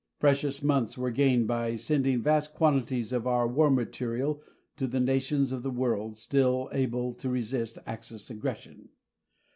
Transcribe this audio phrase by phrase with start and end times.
[0.19, 4.41] Precious months were gained by sending vast quantities of our war material
[4.75, 8.89] to the nations of the world still able to resist Axis aggression.